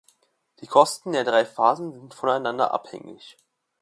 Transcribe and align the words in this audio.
Die 0.61 0.65
Kosten 0.65 1.11
der 1.11 1.23
drei 1.23 1.45
Phasen 1.45 1.93
sind 1.93 2.15
voneinander 2.15 2.73
abhängig. 2.73 3.37